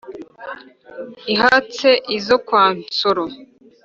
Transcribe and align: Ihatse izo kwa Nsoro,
Ihatse 1.33 1.89
izo 2.17 2.37
kwa 2.45 2.63
Nsoro, 2.77 3.23